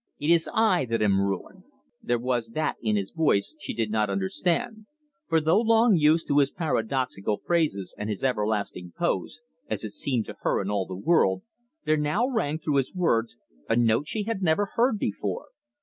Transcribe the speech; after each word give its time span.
It 0.17 0.31
is 0.31 0.49
I 0.51 0.85
that 0.85 1.03
am 1.03 1.21
ruined!" 1.21 1.61
There 2.01 2.17
was 2.17 2.47
that 2.55 2.77
in 2.81 2.95
his 2.95 3.11
voice 3.11 3.55
she 3.59 3.71
did 3.71 3.91
not 3.91 4.09
understand, 4.09 4.87
for 5.27 5.39
though 5.39 5.61
long 5.61 5.95
used 5.95 6.27
to 6.29 6.39
his 6.39 6.49
paradoxical 6.49 7.37
phrases 7.37 7.93
and 7.99 8.09
his 8.09 8.23
everlasting 8.23 8.93
pose 8.97 9.41
as 9.67 9.83
it 9.83 9.91
seemed 9.91 10.25
to 10.25 10.37
her 10.41 10.59
and 10.59 10.71
all 10.71 10.87
the 10.87 10.95
world 10.97 11.43
there 11.85 11.97
now 11.97 12.27
rang 12.27 12.57
through 12.57 12.77
his 12.77 12.95
words 12.95 13.37
a 13.69 13.75
note 13.75 14.07
she 14.07 14.23
had 14.23 14.41
never 14.41 14.69
heard 14.75 14.97
before. 14.97 15.49